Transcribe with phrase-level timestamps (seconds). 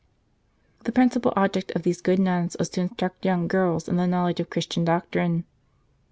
[0.85, 4.39] The principal object of these good nuns was to instruct young girls in the knowledge
[4.39, 5.43] of Christian doctrine.